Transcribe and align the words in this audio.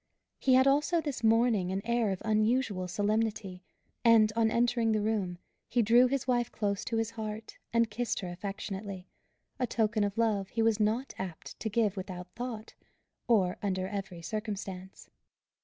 He 0.39 0.55
had 0.55 0.65
also 0.65 0.99
this 0.99 1.23
morning 1.23 1.71
an 1.71 1.83
air 1.85 2.09
of 2.09 2.23
unusual 2.25 2.87
solemnity, 2.87 3.63
and 4.03 4.33
on 4.35 4.49
entering 4.49 4.93
the 4.93 4.99
room, 5.03 5.37
he 5.69 5.83
drew 5.83 6.07
his 6.07 6.25
wife 6.27 6.51
close 6.51 6.83
to 6.85 6.97
his 6.97 7.11
heart 7.11 7.59
and 7.71 7.87
kissed 7.91 8.21
her 8.21 8.29
affectionately, 8.29 9.07
a 9.59 9.67
token 9.67 10.03
of 10.03 10.17
love 10.17 10.49
he 10.49 10.63
was 10.63 10.79
not 10.79 11.13
apt 11.19 11.59
to 11.59 11.69
give 11.69 11.97
without 11.97 12.29
thought, 12.35 12.73
or 13.27 13.57
under 13.61 13.87
every 13.87 14.23
circumstance. 14.23 15.07